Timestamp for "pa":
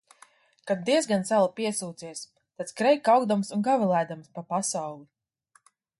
4.39-4.45